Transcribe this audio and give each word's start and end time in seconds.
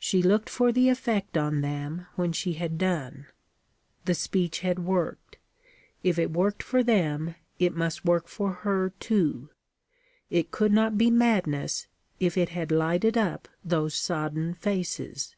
She 0.00 0.24
looked 0.24 0.50
for 0.50 0.72
the 0.72 0.88
effect 0.88 1.36
on 1.38 1.60
them 1.60 2.06
when 2.16 2.32
she 2.32 2.54
had 2.54 2.78
done. 2.78 3.26
The 4.06 4.12
speech 4.14 4.58
had 4.58 4.80
worked. 4.80 5.38
If 6.02 6.18
it 6.18 6.32
worked 6.32 6.64
for 6.64 6.82
them, 6.82 7.36
it 7.60 7.72
must 7.72 8.04
work 8.04 8.26
for 8.26 8.50
her, 8.66 8.90
too. 8.98 9.50
It 10.30 10.50
could 10.50 10.72
not 10.72 10.98
be 10.98 11.12
madness, 11.12 11.86
if 12.18 12.36
it 12.36 12.48
had 12.48 12.72
lighted 12.72 13.16
up 13.16 13.46
those 13.64 13.94
sodden 13.94 14.52
faces. 14.54 15.36